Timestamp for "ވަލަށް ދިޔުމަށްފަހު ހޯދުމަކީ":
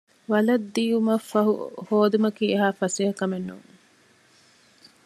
0.31-2.43